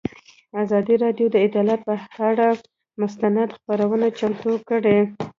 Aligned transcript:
ازادي 0.63 0.95
راډیو 1.03 1.27
د 1.31 1.35
عدالت 1.47 1.81
پر 1.87 1.99
اړه 2.29 2.47
مستند 3.01 3.49
خپرونه 3.57 4.07
چمتو 4.19 4.51
کړې. 4.69 4.97